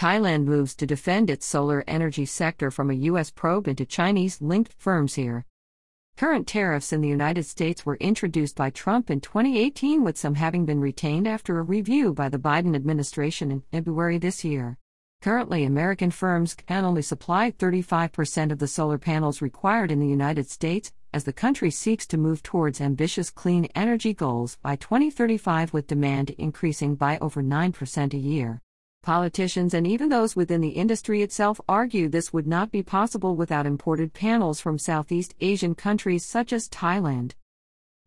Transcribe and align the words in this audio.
Thailand 0.00 0.44
moves 0.44 0.74
to 0.76 0.86
defend 0.86 1.28
its 1.28 1.44
solar 1.44 1.84
energy 1.86 2.24
sector 2.24 2.70
from 2.70 2.88
a 2.88 2.94
U.S. 3.10 3.30
probe 3.30 3.68
into 3.68 3.84
Chinese 3.84 4.40
linked 4.40 4.72
firms 4.78 5.16
here. 5.16 5.44
Current 6.16 6.46
tariffs 6.46 6.90
in 6.90 7.02
the 7.02 7.08
United 7.08 7.42
States 7.42 7.84
were 7.84 7.96
introduced 7.96 8.56
by 8.56 8.70
Trump 8.70 9.10
in 9.10 9.20
2018, 9.20 10.02
with 10.02 10.16
some 10.16 10.36
having 10.36 10.64
been 10.64 10.80
retained 10.80 11.28
after 11.28 11.58
a 11.58 11.62
review 11.62 12.14
by 12.14 12.30
the 12.30 12.38
Biden 12.38 12.74
administration 12.74 13.50
in 13.50 13.62
February 13.70 14.16
this 14.16 14.42
year. 14.42 14.78
Currently, 15.20 15.64
American 15.64 16.10
firms 16.10 16.54
can 16.54 16.86
only 16.86 17.02
supply 17.02 17.50
35% 17.50 18.52
of 18.52 18.58
the 18.58 18.68
solar 18.68 18.96
panels 18.96 19.42
required 19.42 19.92
in 19.92 20.00
the 20.00 20.08
United 20.08 20.48
States, 20.48 20.92
as 21.12 21.24
the 21.24 21.34
country 21.34 21.70
seeks 21.70 22.06
to 22.06 22.16
move 22.16 22.42
towards 22.42 22.80
ambitious 22.80 23.28
clean 23.28 23.66
energy 23.74 24.14
goals 24.14 24.56
by 24.62 24.76
2035, 24.76 25.74
with 25.74 25.86
demand 25.86 26.30
increasing 26.38 26.94
by 26.94 27.18
over 27.18 27.42
9% 27.42 28.14
a 28.14 28.16
year. 28.16 28.62
Politicians 29.02 29.72
and 29.72 29.86
even 29.86 30.10
those 30.10 30.36
within 30.36 30.60
the 30.60 30.68
industry 30.68 31.22
itself 31.22 31.58
argue 31.66 32.06
this 32.06 32.34
would 32.34 32.46
not 32.46 32.70
be 32.70 32.82
possible 32.82 33.34
without 33.34 33.64
imported 33.64 34.12
panels 34.12 34.60
from 34.60 34.78
Southeast 34.78 35.34
Asian 35.40 35.74
countries 35.74 36.22
such 36.22 36.52
as 36.52 36.68
Thailand. 36.68 37.32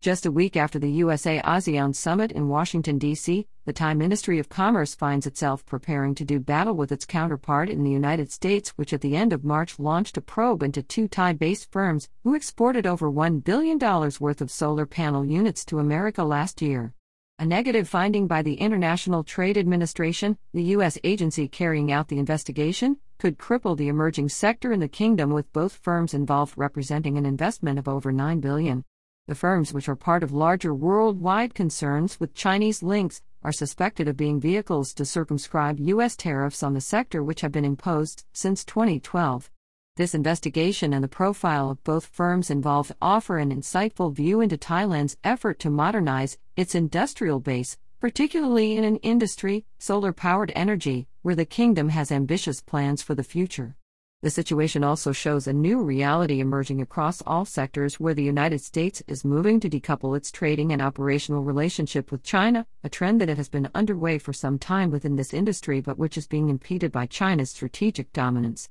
Just 0.00 0.24
a 0.24 0.30
week 0.30 0.56
after 0.56 0.78
the 0.78 0.90
USA 0.90 1.40
ASEAN 1.40 1.96
summit 1.96 2.30
in 2.30 2.48
Washington, 2.48 2.98
D.C., 2.98 3.44
the 3.64 3.72
Thai 3.72 3.94
Ministry 3.94 4.38
of 4.38 4.48
Commerce 4.48 4.94
finds 4.94 5.26
itself 5.26 5.66
preparing 5.66 6.14
to 6.14 6.24
do 6.24 6.38
battle 6.38 6.74
with 6.74 6.92
its 6.92 7.06
counterpart 7.06 7.70
in 7.70 7.82
the 7.82 7.90
United 7.90 8.30
States, 8.30 8.70
which 8.76 8.92
at 8.92 9.00
the 9.00 9.16
end 9.16 9.32
of 9.32 9.42
March 9.42 9.80
launched 9.80 10.16
a 10.16 10.20
probe 10.20 10.62
into 10.62 10.82
two 10.82 11.08
Thai 11.08 11.32
based 11.32 11.72
firms 11.72 12.08
who 12.22 12.34
exported 12.34 12.86
over 12.86 13.10
$1 13.10 13.42
billion 13.42 13.78
worth 14.20 14.40
of 14.40 14.50
solar 14.50 14.86
panel 14.86 15.24
units 15.24 15.64
to 15.64 15.80
America 15.80 16.22
last 16.22 16.62
year. 16.62 16.94
A 17.40 17.44
negative 17.44 17.88
finding 17.88 18.28
by 18.28 18.42
the 18.42 18.54
International 18.54 19.24
Trade 19.24 19.58
Administration, 19.58 20.38
the 20.52 20.62
U.S. 20.74 20.98
agency 21.02 21.48
carrying 21.48 21.90
out 21.90 22.06
the 22.06 22.20
investigation, 22.20 22.98
could 23.18 23.38
cripple 23.38 23.76
the 23.76 23.88
emerging 23.88 24.28
sector 24.28 24.72
in 24.72 24.78
the 24.78 24.86
kingdom 24.86 25.30
with 25.30 25.52
both 25.52 25.72
firms 25.72 26.14
involved 26.14 26.56
representing 26.56 27.18
an 27.18 27.26
investment 27.26 27.76
of 27.76 27.88
over 27.88 28.12
9 28.12 28.38
billion. 28.38 28.84
The 29.26 29.34
firms 29.34 29.74
which 29.74 29.88
are 29.88 29.96
part 29.96 30.22
of 30.22 30.30
larger 30.30 30.72
worldwide 30.72 31.54
concerns 31.54 32.20
with 32.20 32.34
Chinese 32.34 32.84
links 32.84 33.20
are 33.42 33.50
suspected 33.50 34.06
of 34.06 34.16
being 34.16 34.38
vehicles 34.38 34.94
to 34.94 35.04
circumscribe 35.04 35.80
U.S. 35.80 36.14
tariffs 36.14 36.62
on 36.62 36.72
the 36.72 36.80
sector 36.80 37.24
which 37.24 37.40
have 37.40 37.50
been 37.50 37.64
imposed 37.64 38.24
since 38.32 38.64
2012. 38.64 39.50
This 39.96 40.12
investigation 40.12 40.92
and 40.92 41.04
the 41.04 41.08
profile 41.08 41.70
of 41.70 41.84
both 41.84 42.06
firms 42.06 42.50
involved 42.50 42.90
offer 43.00 43.38
an 43.38 43.54
insightful 43.54 44.12
view 44.12 44.40
into 44.40 44.58
Thailand's 44.58 45.16
effort 45.22 45.60
to 45.60 45.70
modernize 45.70 46.36
its 46.56 46.74
industrial 46.74 47.38
base, 47.38 47.78
particularly 48.00 48.76
in 48.76 48.82
an 48.82 48.96
industry, 48.96 49.66
solar 49.78 50.12
powered 50.12 50.50
energy, 50.56 51.06
where 51.22 51.36
the 51.36 51.44
kingdom 51.44 51.90
has 51.90 52.10
ambitious 52.10 52.60
plans 52.60 53.02
for 53.02 53.14
the 53.14 53.22
future. 53.22 53.76
The 54.20 54.30
situation 54.30 54.82
also 54.82 55.12
shows 55.12 55.46
a 55.46 55.52
new 55.52 55.80
reality 55.80 56.40
emerging 56.40 56.82
across 56.82 57.22
all 57.24 57.44
sectors 57.44 58.00
where 58.00 58.14
the 58.14 58.24
United 58.24 58.62
States 58.62 59.00
is 59.06 59.24
moving 59.24 59.60
to 59.60 59.70
decouple 59.70 60.16
its 60.16 60.32
trading 60.32 60.72
and 60.72 60.82
operational 60.82 61.44
relationship 61.44 62.10
with 62.10 62.24
China, 62.24 62.66
a 62.82 62.88
trend 62.88 63.20
that 63.20 63.28
has 63.28 63.48
been 63.48 63.70
underway 63.76 64.18
for 64.18 64.32
some 64.32 64.58
time 64.58 64.90
within 64.90 65.14
this 65.14 65.32
industry 65.32 65.80
but 65.80 65.98
which 65.98 66.18
is 66.18 66.26
being 66.26 66.48
impeded 66.48 66.90
by 66.90 67.06
China's 67.06 67.50
strategic 67.50 68.12
dominance. 68.12 68.68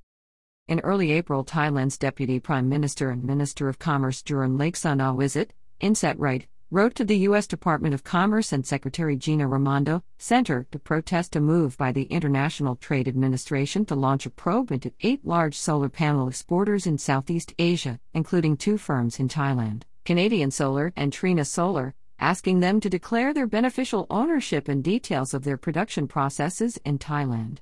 In 0.65 0.79
early 0.79 1.11
April, 1.11 1.43
Thailand's 1.43 1.97
Deputy 1.97 2.39
Prime 2.39 2.69
Minister 2.69 3.09
and 3.09 3.21
Minister 3.21 3.67
of 3.67 3.79
Commerce 3.79 4.21
Juran 4.23 4.57
Laksanawisit, 4.57 5.49
ah 5.49 5.53
Inset 5.81 6.17
Right, 6.17 6.47
wrote 6.71 6.95
to 6.95 7.03
the 7.03 7.17
U.S. 7.27 7.47
Department 7.47 7.93
of 7.93 8.05
Commerce 8.05 8.53
and 8.53 8.65
Secretary 8.65 9.17
Gina 9.17 9.45
Raimondo 9.45 10.03
Center 10.17 10.65
to 10.71 10.79
protest 10.79 11.35
a 11.35 11.41
move 11.41 11.77
by 11.77 11.91
the 11.91 12.03
International 12.03 12.77
Trade 12.77 13.09
Administration 13.09 13.83
to 13.87 13.95
launch 13.95 14.25
a 14.25 14.29
probe 14.29 14.71
into 14.71 14.93
eight 15.01 15.25
large 15.25 15.57
solar 15.57 15.89
panel 15.89 16.29
exporters 16.29 16.87
in 16.87 16.97
Southeast 16.97 17.53
Asia, 17.59 17.99
including 18.13 18.55
two 18.55 18.77
firms 18.77 19.19
in 19.19 19.27
Thailand, 19.27 19.81
Canadian 20.05 20.49
Solar 20.49 20.93
and 20.95 21.11
Trina 21.11 21.43
Solar, 21.43 21.93
asking 22.19 22.61
them 22.61 22.79
to 22.79 22.89
declare 22.89 23.33
their 23.33 23.47
beneficial 23.47 24.07
ownership 24.09 24.69
and 24.69 24.81
details 24.81 25.33
of 25.33 25.43
their 25.43 25.57
production 25.57 26.07
processes 26.07 26.79
in 26.85 26.97
Thailand. 26.97 27.57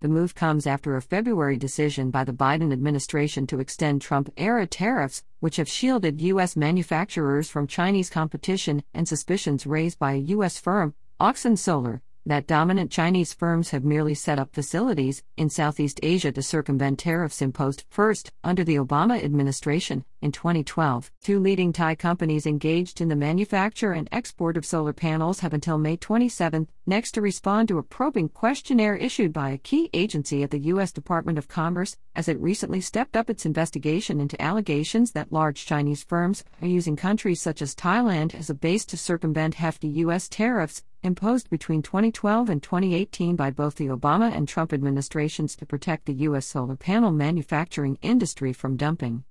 The 0.00 0.08
move 0.08 0.34
comes 0.34 0.66
after 0.66 0.96
a 0.96 1.02
February 1.02 1.56
decision 1.56 2.10
by 2.10 2.24
the 2.24 2.32
Biden 2.32 2.72
administration 2.72 3.46
to 3.46 3.58
extend 3.58 4.02
Trump 4.02 4.30
era 4.36 4.66
tariffs, 4.66 5.22
which 5.40 5.56
have 5.56 5.68
shielded 5.68 6.20
U.S. 6.20 6.56
manufacturers 6.56 7.48
from 7.48 7.66
Chinese 7.66 8.10
competition 8.10 8.82
and 8.92 9.08
suspicions 9.08 9.66
raised 9.66 9.98
by 9.98 10.12
a 10.12 10.26
U.S. 10.36 10.58
firm, 10.58 10.94
Auxin 11.18 11.56
Solar, 11.56 12.02
that 12.26 12.46
dominant 12.46 12.90
Chinese 12.90 13.32
firms 13.32 13.70
have 13.70 13.84
merely 13.84 14.14
set 14.14 14.38
up 14.38 14.54
facilities 14.54 15.22
in 15.36 15.48
Southeast 15.48 16.00
Asia 16.02 16.32
to 16.32 16.42
circumvent 16.42 16.98
tariffs 16.98 17.40
imposed 17.40 17.84
first 17.88 18.30
under 18.42 18.64
the 18.64 18.76
Obama 18.76 19.22
administration 19.22 20.04
in 20.24 20.32
2012. 20.32 21.12
Two 21.22 21.38
leading 21.38 21.70
Thai 21.70 21.94
companies 21.96 22.46
engaged 22.46 23.02
in 23.02 23.08
the 23.08 23.14
manufacture 23.14 23.92
and 23.92 24.08
export 24.10 24.56
of 24.56 24.64
solar 24.64 24.94
panels 24.94 25.40
have 25.40 25.52
until 25.52 25.76
May 25.76 25.98
27 25.98 26.66
next 26.86 27.12
to 27.12 27.20
respond 27.20 27.68
to 27.68 27.76
a 27.76 27.82
probing 27.82 28.30
questionnaire 28.30 28.96
issued 28.96 29.34
by 29.34 29.50
a 29.50 29.58
key 29.58 29.90
agency 29.92 30.42
at 30.42 30.50
the 30.50 30.60
U.S. 30.60 30.92
Department 30.92 31.36
of 31.36 31.46
Commerce 31.46 31.98
as 32.16 32.26
it 32.26 32.40
recently 32.40 32.80
stepped 32.80 33.18
up 33.18 33.28
its 33.28 33.44
investigation 33.44 34.18
into 34.18 34.40
allegations 34.40 35.12
that 35.12 35.30
large 35.30 35.66
Chinese 35.66 36.02
firms 36.02 36.42
are 36.62 36.68
using 36.68 36.96
countries 36.96 37.42
such 37.42 37.60
as 37.60 37.74
Thailand 37.74 38.34
as 38.34 38.48
a 38.48 38.54
base 38.54 38.86
to 38.86 38.96
circumvent 38.96 39.56
hefty 39.56 39.88
U.S. 39.88 40.26
tariffs 40.26 40.82
imposed 41.02 41.50
between 41.50 41.82
2012 41.82 42.48
and 42.48 42.62
2018 42.62 43.36
by 43.36 43.50
both 43.50 43.74
the 43.74 43.88
Obama 43.88 44.34
and 44.34 44.48
Trump 44.48 44.72
administrations 44.72 45.54
to 45.54 45.66
protect 45.66 46.06
the 46.06 46.14
U.S. 46.14 46.46
solar 46.46 46.76
panel 46.76 47.10
manufacturing 47.10 47.98
industry 48.00 48.54
from 48.54 48.78
dumping. 48.78 49.24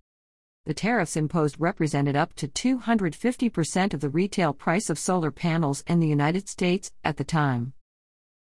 The 0.65 0.73
tariffs 0.73 1.17
imposed 1.17 1.59
represented 1.59 2.15
up 2.15 2.33
to 2.35 2.47
250% 2.47 3.93
of 3.93 3.99
the 3.99 4.09
retail 4.09 4.53
price 4.53 4.89
of 4.89 4.97
solar 4.97 5.29
panels 5.29 5.83
in 5.87 5.99
the 5.99 6.07
United 6.07 6.47
States 6.47 6.89
at 7.03 7.17
the 7.17 7.25
time. 7.25 7.73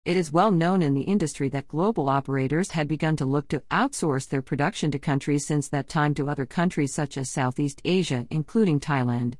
It 0.04 0.16
is 0.16 0.32
well 0.32 0.52
known 0.52 0.82
in 0.82 0.94
the 0.94 1.02
industry 1.02 1.48
that 1.48 1.66
global 1.66 2.08
operators 2.08 2.72
had 2.72 2.86
begun 2.86 3.16
to 3.16 3.24
look 3.24 3.48
to 3.48 3.64
outsource 3.72 4.28
their 4.28 4.42
production 4.42 4.92
to 4.92 5.00
countries 5.00 5.46
since 5.46 5.68
that 5.68 5.88
time 5.88 6.14
to 6.14 6.28
other 6.28 6.46
countries 6.46 6.94
such 6.94 7.16
as 7.16 7.28
Southeast 7.28 7.80
Asia, 7.84 8.26
including 8.30 8.78
Thailand. 8.78 9.34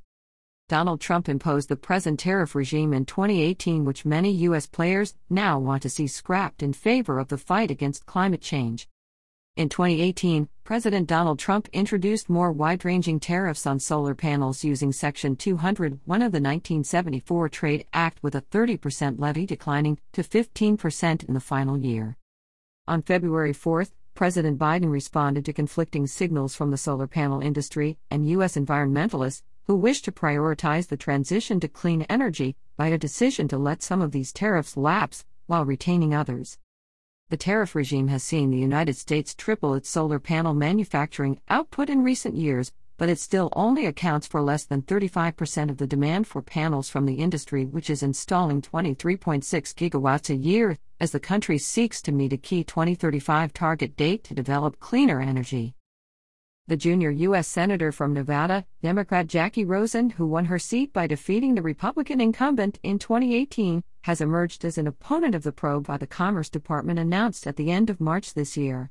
Donald 0.69 1.01
Trump 1.01 1.29
imposed 1.29 1.69
the 1.69 1.77
present 1.77 2.19
tariff 2.19 2.55
regime 2.57 2.93
in 2.93 3.05
2018, 3.05 3.85
which 3.85 4.05
many 4.05 4.33
U.S. 4.47 4.67
players 4.67 5.15
now 5.31 5.59
want 5.59 5.83
to 5.83 5.91
see 5.91 6.09
scrapped 6.09 6.63
in 6.65 6.73
favor 6.73 7.21
of 7.21 7.29
the 7.29 7.39
fight 7.39 7.71
against 7.71 8.07
climate 8.07 8.41
change. 8.41 8.89
In 9.55 9.69
2018, 9.69 10.49
President 10.65 11.07
Donald 11.07 11.39
Trump 11.39 11.69
introduced 11.75 12.31
more 12.31 12.51
wide 12.51 12.87
ranging 12.87 13.21
tariffs 13.21 13.67
on 13.67 13.79
solar 13.79 14.15
panels 14.15 14.65
using 14.65 14.93
Section 14.93 15.37
201 15.37 15.93
of 16.23 16.33
the 16.33 16.41
1974 16.41 17.51
Trade 17.51 17.87
Act, 17.93 18.23
with 18.23 18.35
a 18.35 18.41
30% 18.41 19.21
levy 19.21 19.45
declining 19.45 19.99
to 20.13 20.23
15% 20.23 21.29
in 21.29 21.35
the 21.35 21.39
final 21.39 21.77
year. 21.77 22.17
On 22.89 23.03
February 23.03 23.53
4, 23.53 23.85
President 24.15 24.59
Biden 24.59 24.91
responded 24.91 25.45
to 25.45 25.53
conflicting 25.53 26.07
signals 26.07 26.55
from 26.55 26.71
the 26.71 26.79
solar 26.79 27.07
panel 27.07 27.43
industry 27.43 27.99
and 28.11 28.27
U.S. 28.31 28.57
environmentalists 28.57 29.43
who 29.65 29.77
wish 29.77 30.01
to 30.03 30.13
prioritize 30.13 30.89
the 30.89 30.97
transition 30.97 31.61
to 31.61 31.69
clean 31.69 32.07
energy 32.09 32.57
by 32.79 32.87
a 32.87 32.97
decision 32.97 33.49
to 33.49 33.59
let 33.59 33.83
some 33.83 34.01
of 34.01 34.13
these 34.13 34.33
tariffs 34.33 34.79
lapse 34.79 35.27
while 35.47 35.67
retaining 35.67 36.15
others. 36.15 36.57
The 37.33 37.39
tariff 37.39 37.75
regime 37.75 38.09
has 38.09 38.23
seen 38.23 38.51
the 38.51 38.59
United 38.59 38.95
States 38.95 39.35
triple 39.35 39.73
its 39.73 39.89
solar 39.89 40.19
panel 40.19 40.53
manufacturing 40.53 41.41
output 41.49 41.89
in 41.89 42.03
recent 42.03 42.35
years, 42.35 42.73
but 42.99 43.09
it 43.09 43.19
still 43.19 43.49
only 43.57 43.87
accounts 43.87 44.27
for 44.27 44.43
less 44.43 44.67
than 44.67 44.83
35% 44.83 45.71
of 45.71 45.79
the 45.79 45.87
demand 45.87 46.27
for 46.27 46.43
panels 46.43 46.91
from 46.91 47.07
the 47.07 47.15
industry, 47.15 47.65
which 47.65 47.89
is 47.89 48.03
installing 48.03 48.61
23.6 48.61 49.45
gigawatts 49.47 50.29
a 50.29 50.37
year, 50.37 50.77
as 51.01 51.13
the 51.13 51.21
country 51.21 51.57
seeks 51.57 52.03
to 52.03 52.13
meet 52.13 52.35
a 52.35 52.37
key 52.37 52.63
2035 52.65 53.55
target 53.55 53.97
date 53.97 54.25
to 54.25 54.35
develop 54.35 54.79
cleaner 54.79 55.23
energy. 55.23 55.73
The 56.73 56.79
junior 56.79 57.11
U.S. 57.11 57.49
Senator 57.49 57.93
from 57.93 58.15
Nevada, 58.15 58.65
Democrat 58.83 59.27
Jackie 59.27 59.67
Rosen, 59.67 60.09
who 60.09 60.27
won 60.27 60.47
her 60.47 60.59
seat 60.59 60.91
by 60.91 61.07
defeating 61.07 61.55
the 61.55 61.61
Republican 61.61 62.19
incumbent 62.19 62.79
in 62.83 62.99
2018, 62.99 63.85
has 64.05 64.23
emerged 64.23 64.65
as 64.65 64.79
an 64.79 64.87
opponent 64.87 65.35
of 65.35 65.43
the 65.43 65.53
probe 65.53 65.87
by 65.87 65.99
the 65.99 66.07
Commerce 66.07 66.49
Department 66.49 66.99
announced 66.99 67.47
at 67.47 67.57
the 67.57 67.71
end 67.71 67.91
of 67.91 68.01
March 68.01 68.33
this 68.33 68.57
year. 68.57 68.91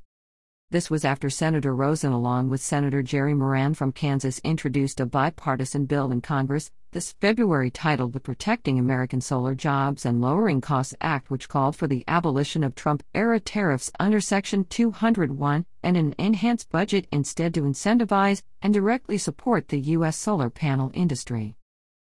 This 0.71 0.89
was 0.89 1.03
after 1.03 1.29
Senator 1.29 1.75
Rosen, 1.75 2.13
along 2.13 2.49
with 2.49 2.61
Senator 2.61 3.03
Jerry 3.03 3.33
Moran 3.33 3.73
from 3.73 3.91
Kansas, 3.91 4.39
introduced 4.39 5.01
a 5.01 5.05
bipartisan 5.05 5.85
bill 5.85 6.13
in 6.13 6.21
Congress 6.21 6.71
this 6.93 7.11
February 7.11 7.69
titled 7.69 8.13
the 8.13 8.21
Protecting 8.21 8.79
American 8.79 9.19
Solar 9.19 9.53
Jobs 9.53 10.05
and 10.05 10.21
Lowering 10.21 10.61
Costs 10.61 10.95
Act, 11.01 11.29
which 11.29 11.49
called 11.49 11.75
for 11.75 11.87
the 11.87 12.05
abolition 12.07 12.63
of 12.63 12.73
Trump 12.73 13.03
era 13.13 13.37
tariffs 13.37 13.91
under 13.99 14.21
Section 14.21 14.63
201 14.63 15.65
and 15.83 15.97
an 15.97 16.15
enhanced 16.17 16.69
budget 16.69 17.05
instead 17.11 17.53
to 17.53 17.63
incentivize 17.63 18.41
and 18.61 18.73
directly 18.73 19.17
support 19.17 19.67
the 19.67 19.79
U.S. 19.79 20.15
solar 20.15 20.49
panel 20.49 20.89
industry. 20.93 21.57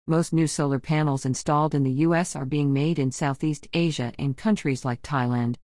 Most 0.07 0.35
new 0.35 0.47
solar 0.47 0.79
panels 0.79 1.25
installed 1.25 1.75
in 1.75 1.85
the 1.85 2.03
U.S. 2.07 2.37
are 2.37 2.45
being 2.45 2.71
made 2.71 2.99
in 2.99 3.13
Southeast 3.13 3.67
Asia 3.73 4.13
in 4.19 4.35
countries 4.35 4.85
like 4.85 5.01
Thailand, 5.01 5.57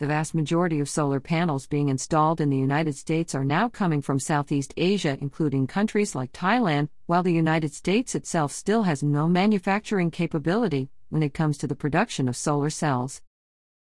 The 0.00 0.08
vast 0.08 0.34
majority 0.34 0.80
of 0.80 0.88
solar 0.88 1.20
panels 1.20 1.68
being 1.68 1.88
installed 1.88 2.40
in 2.40 2.50
the 2.50 2.56
United 2.56 2.96
States 2.96 3.32
are 3.32 3.44
now 3.44 3.68
coming 3.68 4.02
from 4.02 4.18
Southeast 4.18 4.74
Asia, 4.76 5.16
including 5.20 5.68
countries 5.68 6.16
like 6.16 6.32
Thailand, 6.32 6.88
while 7.06 7.22
the 7.22 7.32
United 7.32 7.72
States 7.72 8.16
itself 8.16 8.50
still 8.50 8.82
has 8.82 9.04
no 9.04 9.28
manufacturing 9.28 10.10
capability 10.10 10.90
when 11.10 11.22
it 11.22 11.32
comes 11.32 11.56
to 11.58 11.68
the 11.68 11.76
production 11.76 12.26
of 12.26 12.36
solar 12.36 12.70
cells. 12.70 13.22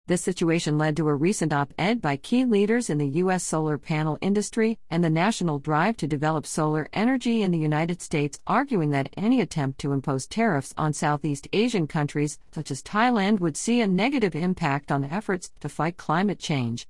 This 0.08 0.22
situation 0.22 0.78
led 0.78 0.96
to 0.96 1.08
a 1.08 1.14
recent 1.14 1.52
op 1.52 1.74
ed 1.76 2.00
by 2.00 2.16
key 2.16 2.46
leaders 2.46 2.88
in 2.88 2.96
the 2.96 3.18
U.S. 3.20 3.44
solar 3.44 3.76
panel 3.76 4.16
industry 4.22 4.78
and 4.88 5.04
the 5.04 5.10
national 5.10 5.58
drive 5.58 5.98
to 5.98 6.06
develop 6.06 6.46
solar 6.46 6.88
energy 6.94 7.42
in 7.42 7.50
the 7.50 7.58
United 7.58 8.00
States, 8.00 8.40
arguing 8.46 8.88
that 8.92 9.10
any 9.18 9.42
attempt 9.42 9.78
to 9.80 9.92
impose 9.92 10.26
tariffs 10.26 10.72
on 10.78 10.94
Southeast 10.94 11.46
Asian 11.52 11.86
countries, 11.86 12.38
such 12.52 12.70
as 12.70 12.82
Thailand, 12.82 13.40
would 13.40 13.54
see 13.54 13.82
a 13.82 13.86
negative 13.86 14.34
impact 14.34 14.90
on 14.90 15.04
efforts 15.04 15.52
to 15.60 15.68
fight 15.68 15.98
climate 15.98 16.38
change. 16.38 16.88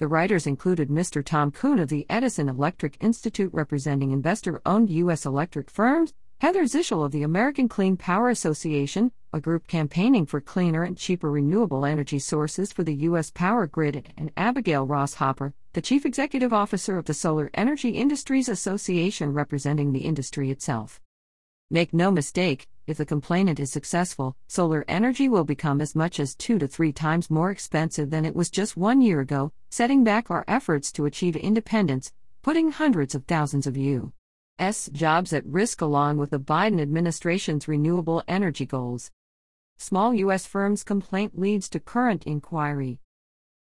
The 0.00 0.08
writers 0.08 0.48
included 0.48 0.88
Mr. 0.88 1.24
Tom 1.24 1.52
Kuhn 1.52 1.78
of 1.78 1.88
the 1.88 2.04
Edison 2.10 2.48
Electric 2.48 2.96
Institute, 3.00 3.50
representing 3.52 4.10
investor 4.10 4.60
owned 4.66 4.90
U.S. 4.90 5.24
electric 5.24 5.70
firms, 5.70 6.14
Heather 6.40 6.62
Zichal 6.64 7.04
of 7.04 7.12
the 7.12 7.22
American 7.22 7.68
Clean 7.68 7.98
Power 7.98 8.30
Association, 8.30 9.12
a 9.30 9.42
group 9.42 9.66
campaigning 9.66 10.24
for 10.24 10.40
cleaner 10.40 10.82
and 10.82 10.96
cheaper 10.96 11.30
renewable 11.30 11.84
energy 11.84 12.18
sources 12.18 12.72
for 12.72 12.82
the 12.82 12.94
U.S. 12.94 13.30
power 13.30 13.66
grid, 13.66 14.10
and 14.16 14.32
Abigail 14.38 14.86
Ross 14.86 15.12
Hopper, 15.12 15.52
the 15.74 15.82
Chief 15.82 16.06
Executive 16.06 16.50
Officer 16.50 16.96
of 16.96 17.04
the 17.04 17.12
Solar 17.12 17.50
Energy 17.52 17.90
Industries 17.90 18.48
Association 18.48 19.34
representing 19.34 19.92
the 19.92 20.06
industry 20.06 20.50
itself. 20.50 20.98
Make 21.70 21.92
no 21.92 22.10
mistake, 22.10 22.66
if 22.86 22.96
the 22.96 23.04
complainant 23.04 23.60
is 23.60 23.70
successful, 23.70 24.34
solar 24.48 24.86
energy 24.88 25.28
will 25.28 25.44
become 25.44 25.82
as 25.82 25.94
much 25.94 26.18
as 26.18 26.34
two 26.34 26.58
to 26.58 26.66
three 26.66 26.90
times 26.90 27.28
more 27.28 27.50
expensive 27.50 28.08
than 28.08 28.24
it 28.24 28.34
was 28.34 28.48
just 28.48 28.78
one 28.78 29.02
year 29.02 29.20
ago, 29.20 29.52
setting 29.68 30.04
back 30.04 30.30
our 30.30 30.46
efforts 30.48 30.90
to 30.92 31.04
achieve 31.04 31.36
independence, 31.36 32.14
putting 32.40 32.72
hundreds 32.72 33.14
of 33.14 33.26
thousands 33.26 33.66
of 33.66 33.76
you. 33.76 34.14
S 34.60 34.90
jobs 34.92 35.32
at 35.32 35.46
risk 35.46 35.80
along 35.80 36.18
with 36.18 36.28
the 36.28 36.38
Biden 36.38 36.82
administration's 36.82 37.66
renewable 37.66 38.22
energy 38.28 38.66
goals. 38.66 39.10
Small 39.78 40.12
U.S. 40.12 40.44
firms 40.44 40.84
complaint 40.84 41.38
leads 41.38 41.70
to 41.70 41.80
current 41.80 42.24
inquiry. 42.26 43.00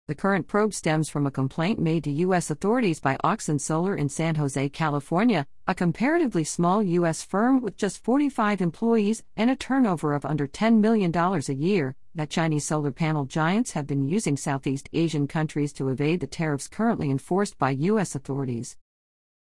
The 0.08 0.16
current 0.16 0.48
probe 0.48 0.74
stems 0.74 1.08
from 1.08 1.26
a 1.26 1.32
complaint 1.32 1.80
made 1.80 2.04
to 2.04 2.12
U.S. 2.12 2.52
authorities 2.52 3.00
by 3.00 3.16
Auxin 3.24 3.62
Solar 3.62 3.96
in 3.96 4.10
San 4.10 4.36
Jose, 4.36 4.68
California, 4.70 5.48
a 5.68 5.74
comparatively 5.74 6.44
small 6.44 6.84
U.S. 6.84 7.24
firm 7.24 7.62
with 7.62 7.78
just 7.78 8.04
45 8.04 8.60
employees 8.60 9.24
and 9.38 9.50
a 9.50 9.56
turnover 9.56 10.14
of 10.14 10.26
under 10.26 10.48
$10 10.48 10.82
million 10.82 11.16
a 11.16 11.54
year, 11.54 11.96
that 12.14 12.30
Chinese 12.30 12.66
solar 12.66 12.92
panel 12.92 13.24
giants 13.24 13.72
have 13.72 13.88
been 13.88 14.10
using 14.10 14.36
Southeast 14.36 14.90
Asian 14.92 15.30
countries 15.30 15.72
to 15.72 15.88
evade 15.88 16.20
the 16.20 16.28
tariffs 16.28 16.68
currently 16.68 17.10
enforced 17.10 17.58
by 17.58 17.70
U.S. 17.70 18.16
authorities. 18.16 18.76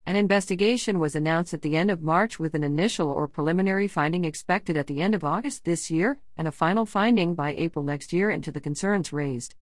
An 0.08 0.16
investigation 0.16 1.00
was 1.00 1.16
announced 1.16 1.52
at 1.56 1.64
the 1.64 1.76
end 1.76 1.90
of 1.90 2.04
March 2.04 2.38
with 2.38 2.54
an 2.54 2.64
initial 2.64 3.10
or 3.10 3.28
preliminary 3.28 3.88
finding 3.88 4.24
expected 4.24 4.78
at 4.78 4.86
the 4.86 5.02
end 5.02 5.16
of 5.16 5.24
August 5.24 5.66
this 5.66 5.90
year 5.90 6.20
and 6.38 6.48
a 6.48 6.52
final 6.52 6.86
finding 6.86 7.34
by 7.34 7.56
April 7.56 7.84
next 7.84 8.14
year 8.14 8.30
into 8.30 8.52
the 8.52 8.62
concerns 8.62 9.12
raised. 9.12 9.56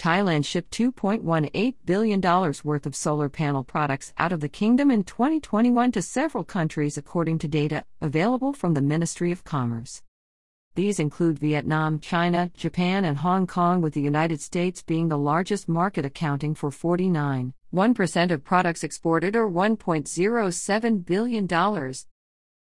Thailand 0.00 0.44
shipped 0.46 0.72
$2.18 0.72 1.74
billion 1.84 2.20
worth 2.64 2.86
of 2.86 2.96
solar 2.96 3.28
panel 3.28 3.62
products 3.62 4.12
out 4.18 4.32
of 4.32 4.40
the 4.40 4.48
kingdom 4.48 4.90
in 4.90 5.04
2021 5.04 5.92
to 5.92 6.02
several 6.02 6.42
countries, 6.42 6.98
according 6.98 7.38
to 7.38 7.46
data 7.46 7.84
available 8.00 8.52
from 8.52 8.74
the 8.74 8.82
Ministry 8.82 9.30
of 9.30 9.44
Commerce. 9.44 10.02
These 10.78 11.00
include 11.00 11.40
Vietnam, 11.40 11.98
China, 11.98 12.52
Japan, 12.56 13.04
and 13.04 13.18
Hong 13.18 13.48
Kong, 13.48 13.80
with 13.80 13.94
the 13.94 14.00
United 14.00 14.40
States 14.40 14.80
being 14.80 15.08
the 15.08 15.18
largest 15.18 15.68
market, 15.68 16.04
accounting 16.04 16.54
for 16.54 16.70
49.1% 16.70 18.30
of 18.30 18.44
products 18.44 18.84
exported 18.84 19.34
or 19.34 19.50
$1.07 19.50 21.04
billion. 21.04 21.94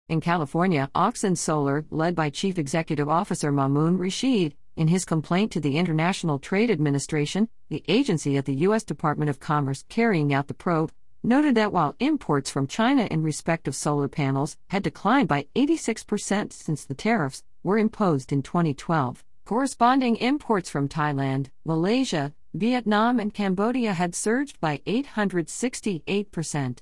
In 0.09 0.21
California, 0.21 0.91
Auxin 0.93 1.39
Solar, 1.39 1.85
led 1.89 2.17
by 2.17 2.31
Chief 2.31 2.59
Executive 2.59 3.09
Officer 3.09 3.53
Mamoun 3.53 3.97
Rashid, 3.97 4.57
in 4.75 4.89
his 4.89 5.05
complaint 5.05 5.53
to 5.53 5.61
the 5.61 5.79
International 5.79 6.41
Trade 6.41 6.73
Administration, 6.73 7.49
the 7.69 7.85
agency 7.87 8.37
at 8.37 8.45
the 8.45 8.57
U.S. 8.67 8.83
Department 8.83 9.31
of 9.31 9.39
Commerce 9.39 9.85
carrying 9.89 10.35
out 10.35 10.49
the 10.49 10.55
probe, 10.55 10.91
noted 11.23 11.55
that 11.55 11.73
while 11.73 11.95
imports 12.01 12.51
from 12.51 12.67
China 12.67 13.05
in 13.05 13.23
respect 13.23 13.69
of 13.69 13.77
solar 13.77 14.09
panels 14.09 14.57
had 14.71 14.83
declined 14.83 15.29
by 15.29 15.47
86% 15.55 16.53
since 16.53 16.85
the 16.85 16.95
tariffs 16.95 17.45
were 17.63 17.79
imposed 17.79 18.33
in 18.33 18.43
2012, 18.43 19.25
corresponding 19.45 20.17
imports 20.17 20.71
from 20.71 20.89
Thailand, 20.89 21.51
Malaysia, 21.65 22.33
Vietnam, 22.55 23.21
and 23.21 23.33
Cambodia 23.33 23.93
had 23.93 24.15
surged 24.15 24.61
by 24.61 24.79
868%. 24.87 26.79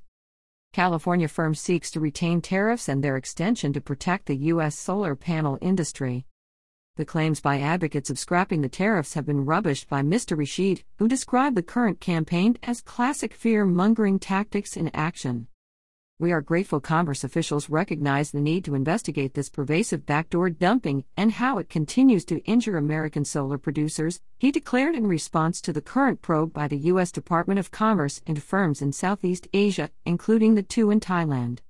California 0.72 1.28
firm 1.28 1.54
seeks 1.54 1.90
to 1.90 2.00
retain 2.00 2.40
tariffs 2.40 2.88
and 2.88 3.02
their 3.02 3.16
extension 3.16 3.72
to 3.72 3.80
protect 3.80 4.26
the 4.26 4.36
U.S. 4.36 4.78
solar 4.78 5.14
panel 5.16 5.58
industry. 5.60 6.26
The 6.96 7.04
claims 7.04 7.40
by 7.40 7.60
advocates 7.60 8.10
of 8.10 8.18
scrapping 8.18 8.60
the 8.60 8.68
tariffs 8.68 9.14
have 9.14 9.24
been 9.24 9.46
rubbished 9.46 9.88
by 9.88 10.02
Mr. 10.02 10.36
Rashid, 10.36 10.82
who 10.98 11.06
described 11.06 11.56
the 11.56 11.62
current 11.62 12.00
campaign 12.00 12.58
as 12.62 12.80
classic 12.80 13.34
fear 13.34 13.64
mongering 13.64 14.18
tactics 14.18 14.76
in 14.76 14.90
action. 14.94 15.46
We 16.20 16.32
are 16.32 16.40
grateful 16.40 16.80
Commerce 16.80 17.22
officials 17.22 17.70
recognize 17.70 18.32
the 18.32 18.40
need 18.40 18.64
to 18.64 18.74
investigate 18.74 19.34
this 19.34 19.48
pervasive 19.48 20.04
backdoor 20.04 20.50
dumping 20.50 21.04
and 21.16 21.30
how 21.30 21.58
it 21.58 21.68
continues 21.68 22.24
to 22.24 22.40
injure 22.40 22.76
American 22.76 23.24
solar 23.24 23.56
producers, 23.56 24.20
he 24.36 24.50
declared 24.50 24.96
in 24.96 25.06
response 25.06 25.60
to 25.60 25.72
the 25.72 25.80
current 25.80 26.20
probe 26.20 26.52
by 26.52 26.66
the 26.66 26.88
U.S. 26.90 27.12
Department 27.12 27.60
of 27.60 27.70
Commerce 27.70 28.20
into 28.26 28.40
firms 28.40 28.82
in 28.82 28.90
Southeast 28.90 29.46
Asia, 29.52 29.90
including 30.04 30.56
the 30.56 30.64
two 30.64 30.90
in 30.90 30.98
Thailand. 30.98 31.60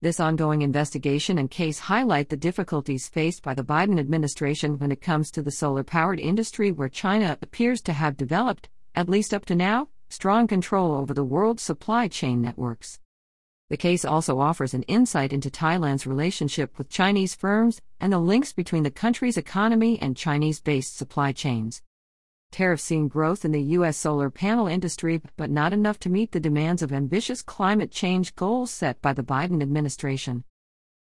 This 0.00 0.18
ongoing 0.18 0.62
investigation 0.62 1.36
and 1.36 1.50
case 1.50 1.80
highlight 1.80 2.30
the 2.30 2.38
difficulties 2.38 3.06
faced 3.08 3.42
by 3.42 3.52
the 3.52 3.62
Biden 3.62 4.00
administration 4.00 4.78
when 4.78 4.92
it 4.92 5.02
comes 5.02 5.30
to 5.32 5.42
the 5.42 5.50
solar 5.50 5.84
powered 5.84 6.20
industry, 6.20 6.72
where 6.72 6.88
China 6.88 7.36
appears 7.42 7.82
to 7.82 7.92
have 7.92 8.16
developed, 8.16 8.70
at 8.94 9.10
least 9.10 9.34
up 9.34 9.44
to 9.44 9.54
now, 9.54 9.88
strong 10.08 10.46
control 10.46 10.94
over 10.94 11.12
the 11.12 11.22
world's 11.22 11.62
supply 11.62 12.08
chain 12.08 12.40
networks. 12.40 12.98
The 13.70 13.76
case 13.78 14.04
also 14.04 14.40
offers 14.40 14.74
an 14.74 14.82
insight 14.82 15.32
into 15.32 15.50
Thailand's 15.50 16.06
relationship 16.06 16.76
with 16.76 16.90
Chinese 16.90 17.34
firms 17.34 17.80
and 17.98 18.12
the 18.12 18.18
links 18.18 18.52
between 18.52 18.82
the 18.82 18.90
country's 18.90 19.38
economy 19.38 19.98
and 20.00 20.16
Chinese 20.16 20.60
based 20.60 20.96
supply 20.96 21.32
chains. 21.32 21.82
Tariffs 22.52 22.84
seen 22.84 23.08
growth 23.08 23.44
in 23.44 23.52
the 23.52 23.62
U.S. 23.62 23.96
solar 23.96 24.30
panel 24.30 24.66
industry, 24.66 25.22
but 25.36 25.50
not 25.50 25.72
enough 25.72 25.98
to 26.00 26.10
meet 26.10 26.32
the 26.32 26.40
demands 26.40 26.82
of 26.82 26.92
ambitious 26.92 27.40
climate 27.40 27.90
change 27.90 28.36
goals 28.36 28.70
set 28.70 29.00
by 29.00 29.14
the 29.14 29.24
Biden 29.24 29.62
administration. 29.62 30.44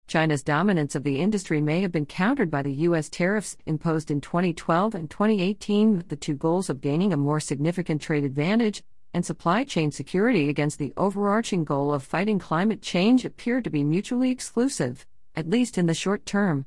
China's 0.06 0.42
dominance 0.42 0.94
of 0.94 1.02
the 1.02 1.20
industry 1.20 1.60
may 1.60 1.80
have 1.80 1.90
been 1.90 2.06
countered 2.06 2.50
by 2.50 2.62
the 2.62 2.72
U.S. 2.72 3.08
tariffs 3.08 3.56
imposed 3.66 4.10
in 4.10 4.20
2012 4.20 4.94
and 4.94 5.10
2018, 5.10 5.96
with 5.96 6.08
the 6.08 6.16
two 6.16 6.34
goals 6.34 6.70
of 6.70 6.80
gaining 6.80 7.12
a 7.12 7.16
more 7.16 7.40
significant 7.40 8.00
trade 8.00 8.24
advantage 8.24 8.84
and 9.14 9.24
supply 9.24 9.64
chain 9.64 9.90
security 9.90 10.50
against 10.50 10.78
the 10.78 10.92
overarching 10.98 11.64
goal 11.64 11.94
of 11.94 12.02
fighting 12.02 12.38
climate 12.38 12.82
change 12.82 13.24
appear 13.24 13.62
to 13.62 13.70
be 13.70 13.82
mutually 13.82 14.30
exclusive, 14.30 15.06
at 15.34 15.48
least 15.48 15.78
in 15.78 15.86
the 15.86 15.94
short 15.94 16.26
term. 16.26 16.66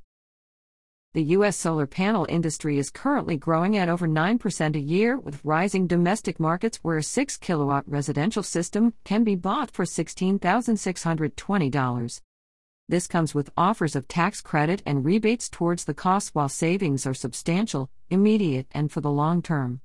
The 1.13 1.23
U.S. 1.23 1.55
solar 1.57 1.87
panel 1.87 2.25
industry 2.29 2.77
is 2.77 2.89
currently 2.89 3.37
growing 3.37 3.75
at 3.75 3.89
over 3.89 4.07
9% 4.07 4.75
a 4.75 4.79
year, 4.79 5.17
with 5.17 5.43
rising 5.43 5.87
domestic 5.87 6.39
markets 6.39 6.77
where 6.83 6.97
a 6.97 7.03
6 7.03 7.37
kilowatt 7.37 7.83
residential 7.87 8.43
system 8.43 8.93
can 9.03 9.23
be 9.23 9.35
bought 9.35 9.71
for 9.71 9.83
$16,620. 9.83 12.21
This 12.89 13.07
comes 13.07 13.35
with 13.35 13.51
offers 13.57 13.95
of 13.95 14.07
tax 14.07 14.41
credit 14.41 14.83
and 14.85 15.03
rebates 15.03 15.49
towards 15.49 15.85
the 15.85 15.93
cost, 15.93 16.33
while 16.33 16.49
savings 16.49 17.05
are 17.05 17.13
substantial, 17.13 17.89
immediate, 18.09 18.67
and 18.71 18.91
for 18.91 19.01
the 19.01 19.11
long 19.11 19.41
term. 19.41 19.81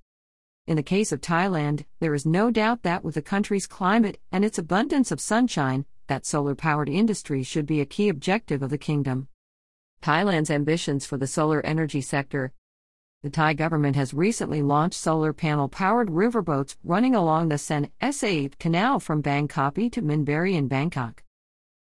In 0.65 0.77
the 0.77 0.83
case 0.83 1.11
of 1.11 1.21
Thailand, 1.21 1.87
there 1.99 2.15
is 2.15 2.25
no 2.25 2.49
doubt 2.53 2.85
that 2.85 3.03
with 3.03 3.17
the 3.17 3.23
country's 3.23 3.67
climate 3.67 4.21
and 4.31 4.45
its 4.45 4.59
abundance 4.59 5.11
of 5.11 5.21
sunshine, 5.21 5.87
that 6.07 6.25
solar 6.25 6.55
powered 6.55 6.89
industry 6.89 7.43
should 7.43 7.67
be 7.67 7.81
a 7.81 7.87
key 7.87 8.09
objective 8.09 8.63
of 8.63 8.71
the 8.71 8.79
kingdom. 8.79 9.27
Thailand's 10.03 10.53
ambitions 10.53 11.05
for 11.05 11.17
the 11.17 11.27
solar 11.27 11.67
energy 11.67 12.01
sector. 12.01 12.53
The 13.25 13.31
Thai 13.31 13.55
government 13.55 13.97
has 13.97 14.15
recently 14.15 14.63
launched 14.63 14.99
solar 14.99 15.33
panel 15.33 15.69
powered 15.69 16.11
riverboats 16.11 16.77
running 16.85 17.17
along 17.17 17.49
the 17.49 17.59
Sen 17.59 17.91
Sa 18.01 18.49
Canal 18.61 19.01
from 19.01 19.21
Bangkapi 19.21 19.91
to 19.91 20.03
Min 20.03 20.25
Buri 20.25 20.55
in 20.55 20.69
Bangkok. 20.69 21.25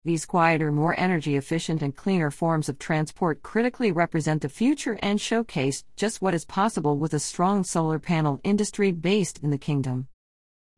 These 0.07 0.27
quieter, 0.27 0.71
more 0.71 0.95
energy 1.01 1.35
efficient, 1.35 1.81
and 1.81 1.97
cleaner 1.97 2.31
forms 2.31 2.69
of 2.69 2.79
transport 2.79 3.43
critically 3.43 3.91
represent 3.91 4.43
the 4.43 4.51
future 4.51 4.99
and 5.03 5.19
showcase 5.19 5.83
just 5.97 6.21
what 6.21 6.35
is 6.35 6.45
possible 6.45 6.99
with 6.99 7.15
a 7.15 7.19
strong 7.19 7.65
solar 7.65 7.99
panel 7.99 8.39
industry 8.45 8.93
based 8.93 9.39
in 9.43 9.49
the 9.49 9.57
kingdom. 9.57 10.09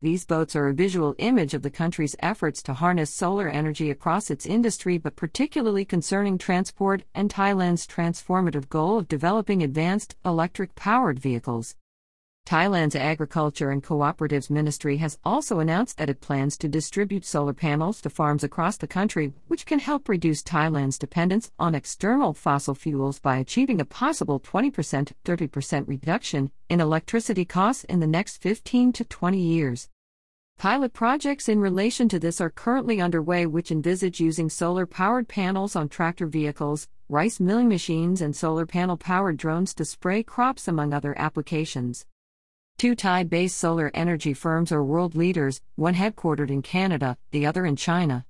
These 0.01 0.25
boats 0.25 0.55
are 0.55 0.69
a 0.69 0.73
visual 0.73 1.13
image 1.17 1.53
of 1.53 1.61
the 1.61 1.69
country's 1.69 2.15
efforts 2.19 2.63
to 2.63 2.73
harness 2.75 3.13
solar 3.13 3.49
energy 3.49 3.91
across 3.91 4.29
its 4.29 4.45
industry, 4.45 4.97
but 4.97 5.17
particularly 5.17 5.83
concerning 5.83 6.37
transport 6.37 7.03
and 7.13 7.29
Thailand's 7.29 7.85
transformative 7.85 8.69
goal 8.69 8.97
of 8.97 9.09
developing 9.09 9.61
advanced 9.61 10.15
electric 10.23 10.73
powered 10.75 11.19
vehicles. 11.19 11.75
Thailand's 12.47 12.95
Agriculture 12.95 13.71
and 13.71 13.83
Cooperatives 13.83 14.49
Ministry 14.49 14.95
has 14.97 15.19
also 15.25 15.59
announced 15.59 15.97
that 15.97 16.09
it 16.09 16.21
plans 16.21 16.57
to 16.59 16.69
distribute 16.69 17.25
solar 17.25 17.51
panels 17.51 17.99
to 17.99 18.09
farms 18.09 18.41
across 18.41 18.77
the 18.77 18.87
country, 18.87 19.33
which 19.49 19.65
can 19.65 19.79
help 19.79 20.07
reduce 20.07 20.43
Thailand's 20.43 20.97
dependence 20.97 21.51
on 21.59 21.75
external 21.75 22.33
fossil 22.33 22.73
fuels 22.73 23.19
by 23.19 23.35
achieving 23.35 23.81
a 23.81 23.85
possible 23.85 24.39
20% 24.39 25.11
30% 25.25 25.87
reduction 25.89 26.49
in 26.69 26.79
electricity 26.79 27.43
costs 27.43 27.83
in 27.83 27.99
the 27.99 28.07
next 28.07 28.41
15 28.41 28.93
to 28.93 29.03
20 29.03 29.37
years. 29.37 29.89
Pilot 30.57 30.93
projects 30.93 31.49
in 31.49 31.59
relation 31.59 32.07
to 32.07 32.17
this 32.17 32.39
are 32.39 32.49
currently 32.49 33.01
underway, 33.01 33.45
which 33.45 33.71
envisage 33.71 34.21
using 34.21 34.49
solar 34.49 34.85
powered 34.85 35.27
panels 35.27 35.75
on 35.75 35.89
tractor 35.89 36.27
vehicles, 36.27 36.87
rice 37.09 37.41
milling 37.41 37.67
machines, 37.67 38.21
and 38.21 38.33
solar 38.33 38.65
panel 38.65 38.95
powered 38.95 39.35
drones 39.35 39.73
to 39.73 39.83
spray 39.83 40.23
crops, 40.23 40.65
among 40.65 40.93
other 40.93 41.13
applications. 41.19 42.05
Two 42.77 42.93
Thai 42.93 43.23
based 43.23 43.57
solar 43.57 43.89
energy 43.95 44.35
firms 44.35 44.71
are 44.71 44.83
world 44.83 45.15
leaders, 45.15 45.61
one 45.77 45.95
headquartered 45.95 46.51
in 46.51 46.61
Canada, 46.61 47.17
the 47.31 47.43
other 47.43 47.65
in 47.65 47.75
China. 47.75 48.23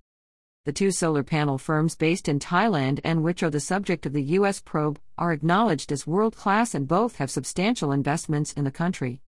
The 0.63 0.71
two 0.71 0.89
solar 0.89 1.21
panel 1.21 1.57
firms 1.57 1.97
based 1.97 2.29
in 2.29 2.39
Thailand 2.39 3.01
and 3.03 3.25
which 3.25 3.43
are 3.43 3.49
the 3.49 3.59
subject 3.59 4.05
of 4.05 4.13
the 4.13 4.23
U.S. 4.23 4.61
probe 4.61 5.01
are 5.17 5.33
acknowledged 5.33 5.91
as 5.91 6.07
world 6.07 6.37
class 6.37 6.73
and 6.73 6.87
both 6.87 7.17
have 7.17 7.29
substantial 7.29 7.91
investments 7.91 8.53
in 8.53 8.63
the 8.63 8.71
country. 8.71 9.19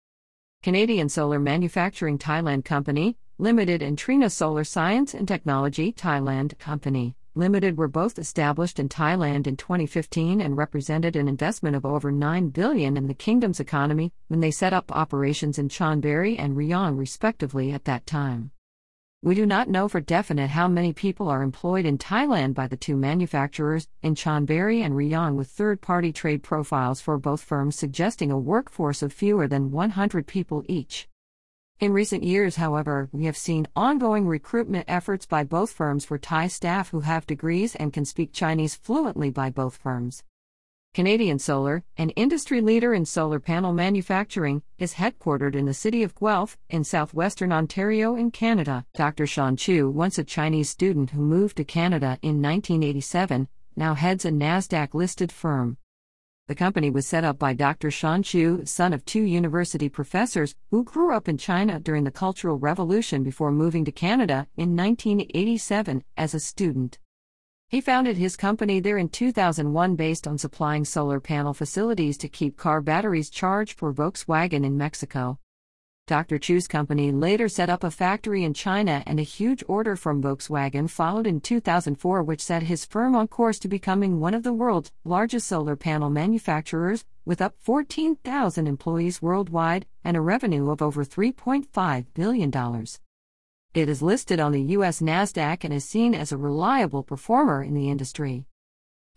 Canadian 0.63 1.09
Solar 1.09 1.41
Manufacturing 1.41 2.17
Thailand 2.17 2.65
Company, 2.65 3.17
Limited 3.39 3.83
and 3.83 3.99
Trina 3.99 4.31
Solar 4.31 4.63
Science 4.63 5.15
and 5.15 5.27
Technology 5.27 5.93
Thailand 5.93 6.57
Company. 6.61 7.17
Limited 7.39 7.79
were 7.79 7.87
both 7.87 8.19
established 8.19 8.81
in 8.81 8.89
Thailand 8.89 9.47
in 9.47 9.57
2015 9.57 10.41
and 10.41 10.57
represented 10.57 11.15
an 11.15 11.29
investment 11.29 11.77
of 11.77 11.87
over 11.87 12.11
9 12.11 12.49
billion 12.49 12.97
in 12.97 13.07
the 13.07 13.15
kingdom's 13.15 13.61
economy 13.61 14.13
when 14.27 14.41
they 14.41 14.51
set 14.51 14.73
up 14.73 14.91
operations 14.91 15.57
in 15.57 15.69
Chonburi 15.69 16.37
and 16.37 16.57
Rayong 16.57 16.99
respectively 16.99 17.71
at 17.71 17.85
that 17.85 18.07
time. 18.07 18.51
We 19.23 19.37
do 19.37 19.47
not 19.47 19.69
know 19.69 19.87
for 19.87 20.01
definite 20.01 20.51
how 20.51 20.67
many 20.67 20.93
people 20.93 21.29
are 21.29 21.45
employed 21.45 21.87
in 21.87 21.97
Thailand 21.97 22.55
by 22.55 22.67
the 22.67 22.77
two 22.77 22.97
manufacturers 22.97 23.87
in 24.03 24.17
Chonburi 24.17 24.81
and 24.85 24.95
Rayong 24.95 25.37
with 25.37 25.49
third-party 25.49 26.13
trade 26.13 26.43
profiles 26.43 27.01
for 27.01 27.19
both 27.19 27.41
firms 27.41 27.77
suggesting 27.77 28.33
a 28.33 28.37
workforce 28.37 29.01
of 29.01 29.13
fewer 29.13 29.47
than 29.47 29.71
100 29.71 30.27
people 30.27 30.65
each. 30.67 31.09
In 31.81 31.93
recent 31.93 32.25
years, 32.25 32.57
however, 32.57 33.09
we 33.13 33.27
have 33.27 33.37
seen 33.37 33.69
ongoing 33.77 34.27
recruitment 34.27 34.87
efforts 34.89 35.27
by 35.27 35.45
both 35.45 35.71
firms 35.71 36.05
for 36.05 36.19
Thai 36.19 36.49
staff 36.49 36.91
who 36.91 37.01
have 37.01 37.25
degrees 37.25 37.77
and 37.77 37.93
can 37.93 38.05
speak 38.05 38.33
Chinese 38.33 38.75
fluently 38.75 39.31
by 39.31 39.51
both 39.51 39.77
firms. 39.77 40.25
Canadian 40.93 41.39
Solar, 41.39 41.85
an 41.97 42.11
industry 42.11 42.61
leader 42.61 42.95
in 42.95 43.05
solar 43.05 43.39
panel 43.39 43.73
manufacturing, 43.73 44.63
is 44.79 44.95
headquartered 44.95 45.55
in 45.55 45.67
the 45.67 45.75
city 45.75 46.03
of 46.03 46.17
Guelph, 46.17 46.59
in 46.69 46.83
southwestern 46.83 47.53
Ontario, 47.53 48.17
in 48.17 48.33
Canada. 48.33 48.85
Dr. 48.95 49.29
Shawn 49.29 49.57
Qu, 49.57 49.89
once 49.89 50.19
a 50.19 50.25
Chinese 50.25 50.71
student 50.71 51.11
who 51.11 51.21
moved 51.21 51.59
to 51.59 51.65
Canada 51.65 52.19
in 52.23 52.43
1987, 52.43 53.47
now 53.77 53.95
heads 53.95 54.25
a 54.25 54.31
NASDAQ 54.31 54.95
listed 54.95 55.31
firm. 55.31 55.77
The 56.49 56.55
company 56.55 56.89
was 56.89 57.07
set 57.07 57.25
up 57.25 57.39
by 57.39 57.53
Dr. 57.53 57.91
Shawn 57.91 58.23
Qu, 58.23 58.65
son 58.65 58.95
of 58.95 59.05
two 59.05 59.21
university 59.21 59.91
professors 59.91 60.55
who 60.71 60.83
grew 60.83 61.13
up 61.15 61.29
in 61.29 61.37
China 61.37 61.79
during 61.79 62.05
the 62.05 62.11
Cultural 62.11 62.57
Revolution 62.57 63.23
before 63.23 63.53
moving 63.53 63.85
to 63.85 63.93
Canada 63.93 64.47
in 64.57 64.75
1987 64.75 66.03
as 66.17 66.33
a 66.33 66.41
student. 66.41 66.99
He 67.69 67.83
founded 67.83 68.17
his 68.17 68.35
company 68.35 68.81
there 68.81 68.97
in 68.97 69.11
2001 69.11 69.95
based 69.95 70.27
on 70.27 70.39
supplying 70.39 70.87
solar 70.87 71.21
panel 71.21 71.53
facilities 71.53 72.17
to 72.17 72.31
keep 72.31 72.57
car 72.57 72.81
batteries 72.81 73.29
charged 73.29 73.79
for 73.79 73.93
Volkswagen 73.93 74.65
in 74.65 74.79
Mexico. 74.79 75.39
Dr. 76.09 76.39
Qu's 76.39 76.67
company 76.67 77.13
later 77.13 77.51
set 77.51 77.69
up 77.69 77.85
a 77.85 77.91
factory 77.91 78.43
in 78.43 78.55
China, 78.55 79.03
and 79.07 79.21
a 79.21 79.23
huge 79.23 79.63
order 79.69 79.95
from 79.95 80.23
Volkswagen 80.23 80.89
followed 80.89 81.27
in 81.27 81.39
2004, 81.39 82.23
which 82.23 82.41
set 82.41 82.63
his 82.63 82.87
firm 82.87 83.15
on 83.15 83.29
course 83.29 83.59
to 83.59 83.69
becoming 83.69 84.19
one 84.19 84.33
of 84.33 84.43
the 84.43 84.55
world's 84.55 84.91
largest 85.05 85.47
solar 85.47 85.77
panel 85.77 86.09
manufacturers, 86.09 87.05
with 87.27 87.43
up 87.43 87.57
14,000 87.61 88.67
employees 88.67 89.21
worldwide 89.21 89.85
and 90.03 90.17
a 90.17 90.23
revenue 90.23 90.71
of 90.71 90.81
over 90.81 91.05
$3.5 91.05 92.07
billion. 92.15 92.87
It 93.75 93.89
is 93.91 94.01
listed 94.01 94.41
on 94.41 94.53
the 94.53 94.63
U.S. 94.63 95.03
NASDAQ 95.03 95.63
and 95.63 95.75
is 95.75 95.85
seen 95.85 96.15
as 96.15 96.33
a 96.33 96.39
reliable 96.39 97.03
performer 97.03 97.63
in 97.63 97.75
the 97.75 97.91
industry. 97.91 98.47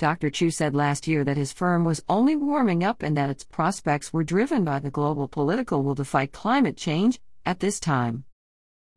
Dr. 0.01 0.31
Qu 0.31 0.49
said 0.49 0.73
last 0.73 1.07
year 1.07 1.23
that 1.23 1.37
his 1.37 1.53
firm 1.53 1.85
was 1.85 2.03
only 2.09 2.35
warming 2.35 2.83
up 2.83 3.03
and 3.03 3.15
that 3.15 3.29
its 3.29 3.43
prospects 3.43 4.11
were 4.11 4.23
driven 4.23 4.63
by 4.63 4.79
the 4.79 4.89
global 4.89 5.27
political 5.27 5.83
will 5.83 5.93
to 5.93 6.03
fight 6.03 6.31
climate 6.31 6.75
change 6.75 7.21
at 7.45 7.59
this 7.59 7.79
time. 7.79 8.23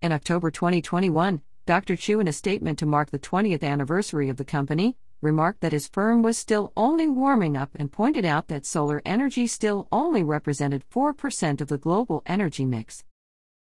In 0.01 0.13
October 0.13 0.51
2021, 0.51 1.43
Dr. 1.67 1.99
Qu, 1.99 2.21
in 2.21 2.27
a 2.27 2.33
statement 2.33 2.79
to 2.79 2.87
mark 2.87 3.11
the 3.11 3.19
20th 3.19 3.63
anniversary 3.63 4.31
of 4.31 4.39
the 4.39 4.47
company, 4.47 4.97
remarked 5.21 5.61
that 5.61 5.75
his 5.75 5.89
firm 5.89 6.23
was 6.23 6.39
still 6.39 6.73
only 6.75 7.07
warming 7.07 7.55
up 7.55 7.69
and 7.75 7.93
pointed 7.93 8.25
out 8.25 8.49
that 8.49 8.65
solar 8.65 9.03
energy 9.05 9.47
still 9.47 9.87
only 9.93 10.23
represented 10.23 10.89
4% 10.89 11.61
of 11.61 11.69
the 11.69 11.77
global 11.77 12.23
energy 12.25 12.65
mix. 12.65 13.05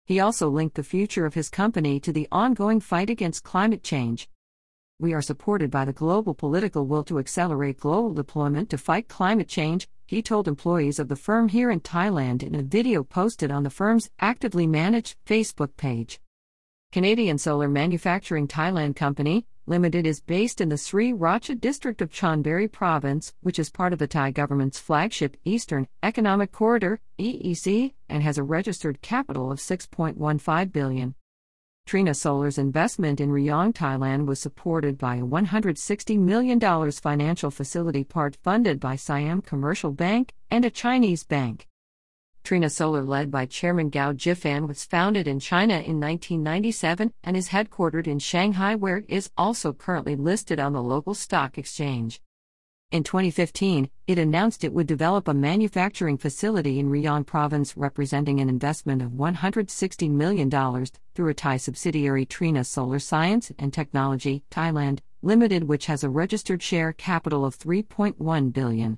He 0.06 0.22
also 0.22 0.48
linked 0.48 0.76
the 0.76 0.84
future 0.84 1.26
of 1.26 1.34
his 1.34 1.50
company 1.50 2.00
to 2.00 2.14
the 2.14 2.30
ongoing 2.32 2.80
fight 2.80 3.10
against 3.10 3.44
climate 3.44 3.84
change. 3.84 4.30
We 4.98 5.14
are 5.14 5.22
supported 5.22 5.70
by 5.70 5.84
the 5.84 5.92
global 5.92 6.34
political 6.34 6.86
will 6.86 7.04
to 7.04 7.20
accelerate 7.20 7.82
global 7.82 8.14
deployment 8.14 8.70
to 8.70 8.78
fight 8.78 9.10
climate 9.10 9.50
change, 9.50 9.90
he 10.06 10.22
told 10.22 10.48
employees 10.48 11.00
of 11.00 11.10
the 11.10 11.18
firm 11.18 11.50
here 11.50 11.70
in 11.70 11.82
Thailand 11.82 12.42
in 12.42 12.56
a 12.56 12.64
video 12.64 13.04
posted 13.04 13.52
on 13.52 13.64
the 13.64 13.70
firm's 13.70 14.10
actively 14.22 14.66
managed 14.66 15.18
Facebook 15.26 15.76
page. 15.76 16.22
Canadian 16.94 17.38
Solar 17.38 17.68
Manufacturing 17.68 18.48
Thailand 18.48 18.96
Company, 18.96 19.46
Limited 19.68 20.06
is 20.06 20.22
based 20.22 20.62
in 20.62 20.70
the 20.70 20.78
Sri 20.78 21.12
Racha 21.12 21.60
district 21.60 22.00
of 22.00 22.12
Chonburi 22.12 22.72
province, 22.72 23.34
which 23.42 23.58
is 23.58 23.72
part 23.72 23.94
of 23.94 24.00
the 24.00 24.08
Thai 24.08 24.30
government's 24.30 24.80
flagship 24.80 25.36
Eastern 25.44 25.88
Economic 26.04 26.52
Corridor 26.52 27.00
(EEC) 27.20 27.94
and 28.08 28.22
has 28.22 28.38
a 28.38 28.44
registered 28.44 29.02
capital 29.02 29.52
of 29.52 29.58
6.15 29.58 30.72
billion. 30.72 31.16
Trina 31.86 32.16
Solar's 32.16 32.58
investment 32.58 33.22
in 33.22 33.30
Rayong, 33.30 33.72
Thailand 33.72 34.26
was 34.26 34.40
supported 34.40 34.98
by 34.98 35.18
a 35.18 35.24
$160 35.24 36.18
million 36.18 36.60
financial 36.92 37.52
facility 37.52 38.04
part 38.04 38.36
funded 38.38 38.80
by 38.80 38.96
Siam 38.96 39.40
Commercial 39.44 39.92
Bank 39.92 40.34
and 40.50 40.66
a 40.66 40.72
Chinese 40.72 41.24
bank. 41.24 41.68
Trina 42.44 42.72
Solar, 42.72 43.04
led 43.04 43.30
by 43.30 43.46
Chairman 43.46 43.90
Gao 43.90 44.14
Jifan, 44.14 44.68
was 44.68 44.84
founded 44.84 45.28
in 45.28 45.40
China 45.40 45.76
in 45.76 46.00
1997 46.00 47.14
and 47.24 47.38
is 47.38 47.50
headquartered 47.50 48.08
in 48.08 48.18
Shanghai, 48.18 48.74
where 48.74 48.98
it 48.98 49.06
is 49.08 49.30
also 49.38 49.72
currently 49.72 50.16
listed 50.16 50.60
on 50.60 50.74
the 50.74 50.82
local 50.82 51.14
stock 51.14 51.56
exchange. 51.56 52.20
In 52.96 53.04
2015, 53.04 53.90
it 54.08 54.18
announced 54.18 54.64
it 54.64 54.72
would 54.72 54.88
develop 54.88 55.28
a 55.28 55.34
manufacturing 55.34 56.18
facility 56.18 56.80
in 56.80 56.90
Rayong 56.90 57.26
province 57.26 57.76
representing 57.76 58.40
an 58.40 58.48
investment 58.48 59.02
of 59.02 59.12
$160 59.12 60.10
million 60.10 60.50
through 61.14 61.28
a 61.28 61.34
Thai 61.34 61.58
subsidiary 61.58 62.26
Trina 62.26 62.64
Solar 62.64 63.00
Science 63.00 63.52
and 63.60 63.74
Technology 63.74 64.46
Thailand 64.50 65.00
Limited 65.22 65.66
which 65.66 65.88
has 65.88 66.06
a 66.06 66.10
registered 66.10 66.64
share 66.64 66.94
capital 66.94 67.44
of 67.44 67.60
3.1 67.60 68.54
billion. 68.54 68.98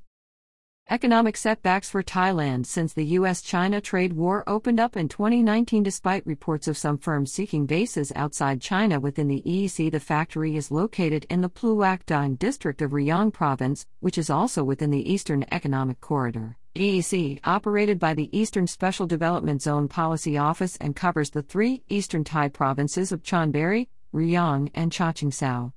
Economic 0.89 1.35
setbacks 1.35 1.89
for 1.89 2.01
Thailand 2.01 2.65
since 2.65 2.93
the 2.93 3.17
US 3.17 3.41
China 3.41 3.81
trade 3.81 4.13
war 4.13 4.45
opened 4.47 4.79
up 4.79 4.95
in 4.95 5.09
2019 5.09 5.83
despite 5.83 6.25
reports 6.25 6.65
of 6.65 6.77
some 6.77 6.97
firms 6.97 7.29
seeking 7.29 7.65
bases 7.65 8.13
outside 8.15 8.61
China 8.61 8.97
within 8.97 9.27
the 9.27 9.43
EEC. 9.45 9.91
The 9.91 9.99
factory 9.99 10.55
is 10.55 10.71
located 10.71 11.25
in 11.29 11.41
the 11.41 11.49
Pluak 11.49 12.05
Daeng 12.05 12.39
district 12.39 12.81
of 12.81 12.91
Rayong 12.91 13.33
province, 13.33 13.85
which 13.99 14.17
is 14.17 14.29
also 14.29 14.63
within 14.63 14.89
the 14.89 15.11
Eastern 15.11 15.43
Economic 15.51 15.99
Corridor. 15.99 16.55
EEC, 16.73 17.41
operated 17.43 17.99
by 17.99 18.13
the 18.13 18.29
Eastern 18.37 18.65
Special 18.65 19.05
Development 19.05 19.61
Zone 19.61 19.89
Policy 19.89 20.37
Office 20.37 20.77
and 20.77 20.95
covers 20.95 21.31
the 21.31 21.41
three 21.41 21.83
eastern 21.89 22.23
Thai 22.23 22.47
provinces 22.47 23.11
of 23.11 23.23
Chonburi, 23.23 23.87
Rayong, 24.13 24.71
and 24.73 24.89
Chachoengsao. 24.89 25.73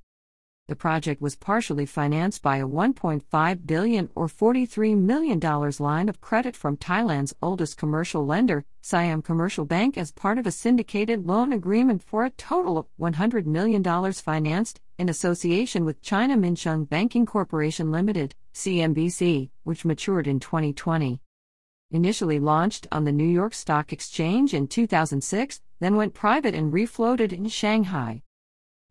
The 0.71 0.77
project 0.77 1.21
was 1.21 1.35
partially 1.35 1.85
financed 1.85 2.41
by 2.41 2.55
a 2.55 2.65
1.5 2.65 3.67
billion 3.67 4.09
or 4.15 4.27
$43 4.27 4.97
million 4.97 5.37
line 5.79 6.07
of 6.07 6.21
credit 6.21 6.55
from 6.55 6.77
Thailand's 6.77 7.35
oldest 7.41 7.75
commercial 7.75 8.25
lender, 8.25 8.63
Siam 8.79 9.21
Commercial 9.21 9.65
Bank, 9.65 9.97
as 9.97 10.13
part 10.13 10.37
of 10.37 10.47
a 10.47 10.51
syndicated 10.51 11.27
loan 11.27 11.51
agreement 11.51 12.01
for 12.01 12.23
a 12.23 12.29
total 12.29 12.77
of 12.77 12.85
$100 12.97 13.45
million 13.45 13.83
financed 14.13 14.79
in 14.97 15.09
association 15.09 15.83
with 15.83 16.01
China 16.01 16.37
Minsheng 16.37 16.87
Banking 16.87 17.25
Corporation 17.25 17.91
Limited, 17.91 18.33
CMBC, 18.53 19.49
which 19.63 19.83
matured 19.83 20.25
in 20.25 20.39
2020. 20.39 21.19
Initially 21.91 22.39
launched 22.39 22.87
on 22.93 23.03
the 23.03 23.11
New 23.11 23.27
York 23.27 23.53
Stock 23.53 23.91
Exchange 23.91 24.53
in 24.53 24.67
2006, 24.67 25.59
then 25.81 25.97
went 25.97 26.13
private 26.13 26.55
and 26.55 26.71
refloated 26.71 27.33
in 27.33 27.49
Shanghai. 27.49 28.21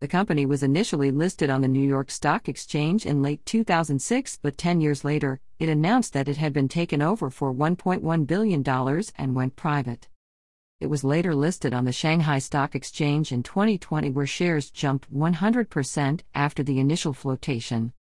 The 0.01 0.07
company 0.07 0.45
was 0.47 0.63
initially 0.63 1.11
listed 1.11 1.51
on 1.51 1.61
the 1.61 1.67
New 1.67 1.87
York 1.87 2.09
Stock 2.09 2.49
Exchange 2.49 3.05
in 3.05 3.21
late 3.21 3.45
2006, 3.45 4.39
but 4.41 4.57
10 4.57 4.81
years 4.81 5.05
later, 5.05 5.39
it 5.59 5.69
announced 5.69 6.13
that 6.13 6.27
it 6.27 6.37
had 6.37 6.53
been 6.53 6.67
taken 6.67 7.03
over 7.03 7.29
for 7.29 7.53
$1.1 7.53 8.25
billion 8.25 8.67
and 9.15 9.35
went 9.35 9.55
private. 9.55 10.09
It 10.79 10.87
was 10.87 11.03
later 11.03 11.35
listed 11.35 11.71
on 11.71 11.85
the 11.85 11.91
Shanghai 11.91 12.39
Stock 12.39 12.73
Exchange 12.73 13.31
in 13.31 13.43
2020, 13.43 14.09
where 14.09 14.25
shares 14.25 14.71
jumped 14.71 15.13
100% 15.13 16.21
after 16.33 16.63
the 16.63 16.79
initial 16.79 17.13
flotation. 17.13 17.93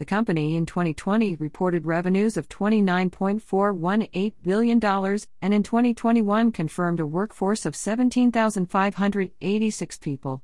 The 0.00 0.06
company 0.06 0.56
in 0.56 0.66
2020 0.66 1.36
reported 1.36 1.86
revenues 1.86 2.36
of 2.36 2.48
$29.418 2.48 4.32
billion 4.42 4.84
and 4.84 5.54
in 5.54 5.62
2021 5.62 6.50
confirmed 6.50 6.98
a 6.98 7.06
workforce 7.06 7.64
of 7.64 7.76
17,586 7.76 9.98
people. 9.98 10.42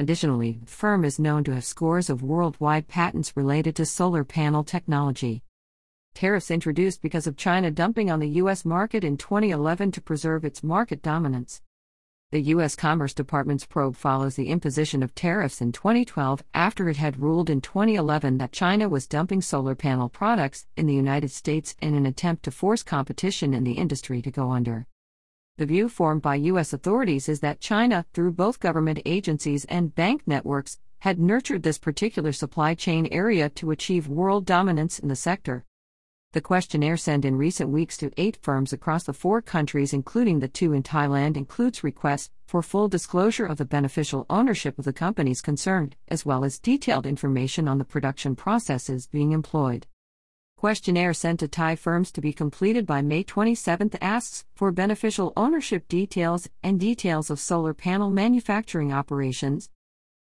Additionally, 0.00 0.58
the 0.62 0.66
firm 0.66 1.04
is 1.04 1.18
known 1.18 1.44
to 1.44 1.54
have 1.54 1.62
scores 1.62 2.08
of 2.08 2.22
worldwide 2.22 2.88
patents 2.88 3.36
related 3.36 3.76
to 3.76 3.84
solar 3.84 4.24
panel 4.24 4.64
technology. 4.64 5.42
Tariffs 6.14 6.50
introduced 6.50 7.02
because 7.02 7.26
of 7.26 7.36
China 7.36 7.70
dumping 7.70 8.10
on 8.10 8.18
the 8.18 8.40
U.S. 8.40 8.64
market 8.64 9.04
in 9.04 9.18
2011 9.18 9.92
to 9.92 10.00
preserve 10.00 10.42
its 10.42 10.62
market 10.62 11.02
dominance. 11.02 11.60
The 12.30 12.40
U.S. 12.40 12.76
Commerce 12.76 13.12
Department's 13.12 13.66
probe 13.66 13.94
follows 13.94 14.36
the 14.36 14.48
imposition 14.48 15.02
of 15.02 15.14
tariffs 15.14 15.60
in 15.60 15.70
2012 15.70 16.42
after 16.54 16.88
it 16.88 16.96
had 16.96 17.20
ruled 17.20 17.50
in 17.50 17.60
2011 17.60 18.38
that 18.38 18.52
China 18.52 18.88
was 18.88 19.06
dumping 19.06 19.42
solar 19.42 19.74
panel 19.74 20.08
products 20.08 20.66
in 20.78 20.86
the 20.86 20.94
United 20.94 21.30
States 21.30 21.76
in 21.82 21.94
an 21.94 22.06
attempt 22.06 22.44
to 22.44 22.50
force 22.50 22.82
competition 22.82 23.52
in 23.52 23.64
the 23.64 23.72
industry 23.72 24.22
to 24.22 24.30
go 24.30 24.50
under. 24.50 24.86
The 25.60 25.66
view 25.66 25.90
formed 25.90 26.22
by 26.22 26.36
U.S. 26.36 26.72
authorities 26.72 27.28
is 27.28 27.40
that 27.40 27.60
China, 27.60 28.06
through 28.14 28.32
both 28.32 28.60
government 28.60 29.02
agencies 29.04 29.66
and 29.66 29.94
bank 29.94 30.22
networks, 30.24 30.78
had 31.00 31.20
nurtured 31.20 31.64
this 31.64 31.76
particular 31.76 32.32
supply 32.32 32.72
chain 32.72 33.06
area 33.12 33.50
to 33.50 33.70
achieve 33.70 34.08
world 34.08 34.46
dominance 34.46 34.98
in 34.98 35.08
the 35.08 35.16
sector. 35.16 35.66
The 36.32 36.40
questionnaire 36.40 36.96
sent 36.96 37.26
in 37.26 37.36
recent 37.36 37.68
weeks 37.68 37.98
to 37.98 38.10
eight 38.16 38.38
firms 38.40 38.72
across 38.72 39.04
the 39.04 39.12
four 39.12 39.42
countries, 39.42 39.92
including 39.92 40.40
the 40.40 40.48
two 40.48 40.72
in 40.72 40.82
Thailand, 40.82 41.36
includes 41.36 41.84
requests 41.84 42.30
for 42.46 42.62
full 42.62 42.88
disclosure 42.88 43.44
of 43.44 43.58
the 43.58 43.66
beneficial 43.66 44.24
ownership 44.30 44.78
of 44.78 44.86
the 44.86 44.94
companies 44.94 45.42
concerned, 45.42 45.94
as 46.08 46.24
well 46.24 46.42
as 46.42 46.58
detailed 46.58 47.04
information 47.04 47.68
on 47.68 47.76
the 47.76 47.84
production 47.84 48.34
processes 48.34 49.08
being 49.08 49.32
employed. 49.32 49.86
Questionnaire 50.60 51.14
sent 51.14 51.40
to 51.40 51.48
Thai 51.48 51.74
firms 51.74 52.12
to 52.12 52.20
be 52.20 52.34
completed 52.34 52.84
by 52.84 53.00
May 53.00 53.22
27 53.22 53.92
asks 54.02 54.44
for 54.54 54.70
beneficial 54.70 55.32
ownership 55.34 55.88
details 55.88 56.50
and 56.62 56.78
details 56.78 57.30
of 57.30 57.40
solar 57.40 57.72
panel 57.72 58.10
manufacturing 58.10 58.92
operations, 58.92 59.70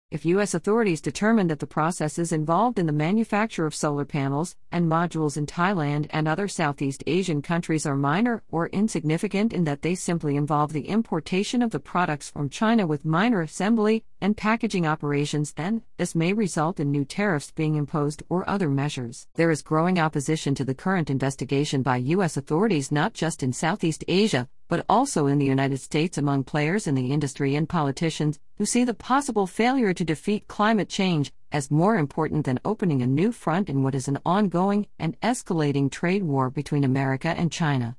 if 0.09 0.25
U.S. 0.25 0.53
authorities 0.53 1.01
determine 1.01 1.47
that 1.47 1.59
the 1.59 1.67
processes 1.67 2.31
involved 2.31 2.79
in 2.79 2.85
the 2.85 2.93
manufacture 2.93 3.65
of 3.65 3.75
solar 3.75 4.05
panels 4.05 4.55
and 4.71 4.89
modules 4.89 5.35
in 5.35 5.45
Thailand 5.45 6.07
and 6.11 6.29
other 6.29 6.47
Southeast 6.47 7.03
Asian 7.07 7.41
countries 7.41 7.85
are 7.85 7.97
minor 7.97 8.41
or 8.49 8.67
insignificant 8.67 9.51
in 9.51 9.65
that 9.65 9.81
they 9.81 9.95
simply 9.95 10.37
involve 10.37 10.71
the 10.71 10.87
importation 10.87 11.61
of 11.61 11.71
the 11.71 11.79
products 11.79 12.29
from 12.29 12.49
China 12.49 12.87
with 12.87 13.03
minor 13.03 13.41
assembly 13.41 14.05
and 14.21 14.37
packaging 14.37 14.85
operations, 14.85 15.53
then 15.53 15.81
this 15.97 16.15
may 16.15 16.31
result 16.31 16.79
in 16.79 16.91
new 16.91 17.03
tariffs 17.03 17.51
being 17.51 17.75
imposed 17.75 18.23
or 18.29 18.49
other 18.49 18.69
measures. 18.69 19.27
There 19.35 19.51
is 19.51 19.61
growing 19.61 19.99
opposition 19.99 20.55
to 20.55 20.63
the 20.63 20.75
current 20.75 21.09
investigation 21.09 21.81
by 21.81 21.97
U.S. 21.97 22.37
authorities 22.37 22.91
not 22.91 23.13
just 23.13 23.43
in 23.43 23.51
Southeast 23.51 24.03
Asia, 24.07 24.47
but 24.67 24.85
also 24.87 25.27
in 25.27 25.37
the 25.37 25.45
United 25.45 25.79
States 25.79 26.17
among 26.17 26.45
players 26.45 26.87
in 26.87 26.95
the 26.95 27.11
industry 27.11 27.55
and 27.55 27.67
politicians 27.67 28.39
who 28.57 28.65
see 28.65 28.83
the 28.83 28.93
possible 28.93 29.47
failure 29.47 29.93
to 29.93 30.05
defeat 30.05 30.47
climate 30.47 30.87
change 30.87 31.33
as 31.51 31.69
more 31.69 31.97
important 31.97 32.45
than 32.45 32.59
opening 32.63 33.01
a 33.01 33.07
new 33.07 33.31
front 33.31 33.69
in 33.69 33.83
what 33.83 33.95
is 33.95 34.07
an 34.07 34.19
ongoing 34.25 34.87
and 34.97 35.19
escalating 35.21 35.91
trade 35.91 36.23
war 36.23 36.49
between 36.49 36.83
America 36.83 37.27
and 37.29 37.51
China. 37.51 37.97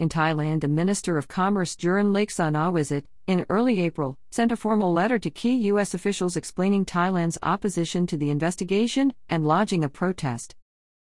In 0.00 0.08
Thailand, 0.08 0.62
the 0.62 0.68
Minister 0.68 1.18
of 1.18 1.28
Commerce 1.28 1.76
Juran 1.76 2.12
Laksanawisit, 2.12 3.04
in 3.26 3.44
early 3.50 3.82
April, 3.82 4.16
sent 4.30 4.50
a 4.50 4.56
formal 4.56 4.94
letter 4.94 5.18
to 5.18 5.28
key 5.28 5.54
U.S. 5.66 5.92
officials 5.92 6.38
explaining 6.38 6.86
Thailand's 6.86 7.36
opposition 7.42 8.06
to 8.06 8.16
the 8.16 8.30
investigation 8.30 9.12
and 9.28 9.46
lodging 9.46 9.84
a 9.84 9.90
protest. 9.90 10.54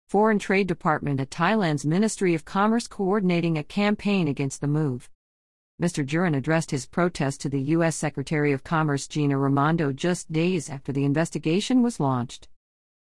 Foreign 0.08 0.40
Trade 0.40 0.66
Department 0.66 1.20
at 1.20 1.30
Thailand's 1.30 1.86
Ministry 1.86 2.34
of 2.34 2.44
Commerce 2.44 2.88
coordinating 2.88 3.56
a 3.56 3.62
campaign 3.62 4.26
against 4.26 4.60
the 4.60 4.66
move. 4.66 5.08
Mr. 5.80 6.04
Juran 6.04 6.36
addressed 6.36 6.72
his 6.72 6.84
protest 6.84 7.40
to 7.42 7.48
the 7.48 7.62
U.S. 7.76 7.94
Secretary 7.94 8.50
of 8.50 8.64
Commerce 8.64 9.06
Gina 9.06 9.38
Raimondo 9.38 9.92
just 9.92 10.32
days 10.32 10.68
after 10.68 10.90
the 10.90 11.04
investigation 11.04 11.82
was 11.82 12.00
launched. 12.00 12.48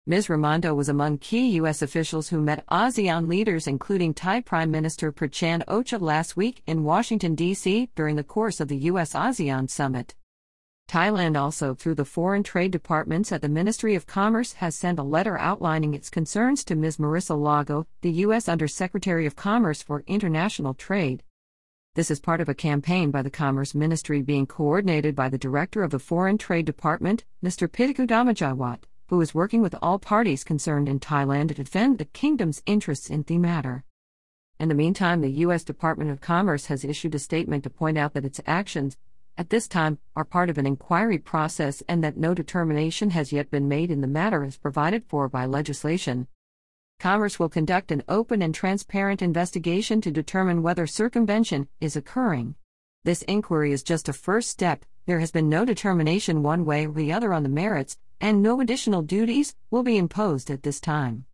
Ms. 0.09 0.29
Raimondo 0.29 0.73
was 0.73 0.87
among 0.87 1.17
key 1.17 1.49
U.S. 1.55 1.81
officials 1.81 2.29
who 2.29 2.39
met 2.39 2.65
ASEAN 2.67 3.27
leaders, 3.27 3.67
including 3.67 4.13
Thai 4.13 4.39
Prime 4.39 4.71
Minister 4.71 5.11
Prachan 5.11 5.65
Ocha 5.67 5.99
last 5.99 6.37
week 6.37 6.63
in 6.65 6.85
Washington, 6.85 7.35
D.C., 7.35 7.89
during 7.93 8.15
the 8.15 8.23
course 8.23 8.61
of 8.61 8.69
the 8.69 8.77
U.S. 8.77 9.11
ASEAN 9.11 9.69
summit. 9.69 10.15
Thailand 10.87 11.37
also, 11.37 11.75
through 11.75 11.95
the 11.95 12.05
foreign 12.05 12.41
trade 12.41 12.71
departments 12.71 13.33
at 13.33 13.41
the 13.41 13.49
Ministry 13.49 13.95
of 13.95 14.07
Commerce, 14.07 14.53
has 14.53 14.75
sent 14.75 14.97
a 14.97 15.03
letter 15.03 15.37
outlining 15.37 15.93
its 15.93 16.09
concerns 16.09 16.63
to 16.63 16.75
Ms. 16.77 16.95
Marissa 16.95 17.37
Lago, 17.37 17.85
the 17.99 18.11
U.S. 18.11 18.47
Undersecretary 18.47 19.25
of 19.25 19.35
Commerce 19.35 19.81
for 19.81 20.05
International 20.07 20.73
Trade. 20.73 21.21
This 21.95 22.09
is 22.09 22.21
part 22.21 22.39
of 22.39 22.47
a 22.47 22.53
campaign 22.53 23.11
by 23.11 23.23
the 23.23 23.29
Commerce 23.29 23.75
Ministry 23.75 24.21
being 24.21 24.47
coordinated 24.47 25.17
by 25.17 25.27
the 25.27 25.37
Director 25.37 25.83
of 25.83 25.91
the 25.91 25.99
Foreign 25.99 26.37
Trade 26.37 26.65
Department, 26.65 27.25
Mr. 27.43 27.67
Pittaku 27.67 28.07
Damajawat, 28.07 28.83
who 29.07 29.21
is 29.21 29.33
working 29.33 29.61
with 29.61 29.75
all 29.81 29.99
parties 29.99 30.43
concerned 30.43 30.89
in 30.89 30.99
Thailand 30.99 31.47
to 31.47 31.53
defend 31.53 31.97
the 31.97 32.05
kingdom's 32.05 32.61
interests 32.65 33.09
in 33.09 33.23
the 33.23 33.37
matter. 33.37 33.83
In 34.59 34.69
the 34.69 34.75
meantime, 34.75 35.21
the 35.21 35.31
U.S. 35.43 35.63
Department 35.63 36.09
of 36.09 36.19
Commerce 36.19 36.65
has 36.65 36.83
issued 36.83 37.15
a 37.15 37.19
statement 37.19 37.63
to 37.63 37.69
point 37.69 37.97
out 37.97 38.13
that 38.13 38.25
its 38.25 38.41
actions, 38.45 38.97
at 39.37 39.49
this 39.49 39.67
time, 39.67 39.99
are 40.15 40.25
part 40.25 40.49
of 40.49 40.57
an 40.57 40.65
inquiry 40.65 41.19
process 41.19 41.83
and 41.87 42.03
that 42.03 42.17
no 42.17 42.33
determination 42.33 43.11
has 43.11 43.31
yet 43.31 43.51
been 43.51 43.67
made 43.67 43.91
in 43.91 44.01
the 44.01 44.07
matter 44.07 44.43
as 44.43 44.57
provided 44.57 45.05
for 45.05 45.29
by 45.29 45.45
legislation. 45.45 46.27
Commerce 46.99 47.37
will 47.37 47.49
conduct 47.49 47.91
an 47.91 48.03
open 48.09 48.41
and 48.41 48.55
transparent 48.55 49.21
investigation 49.21 50.01
to 50.01 50.09
determine 50.09 50.63
whether 50.63 50.87
circumvention 50.87 51.67
is 51.79 51.95
occurring. 51.95 52.55
This 53.03 53.21
inquiry 53.21 53.71
is 53.71 53.83
just 53.83 54.09
a 54.09 54.13
first 54.13 54.49
step, 54.49 54.83
there 55.05 55.19
has 55.19 55.31
been 55.31 55.47
no 55.47 55.63
determination 55.63 56.43
one 56.43 56.65
way 56.65 56.87
or 56.87 56.91
the 56.91 57.13
other 57.13 57.31
on 57.31 57.43
the 57.43 57.49
merits, 57.49 57.97
and 58.19 58.41
no 58.41 58.61
additional 58.61 59.01
duties 59.01 59.55
will 59.69 59.83
be 59.83 59.97
imposed 59.97 60.49
at 60.49 60.63
this 60.63 60.79
time. 60.79 61.25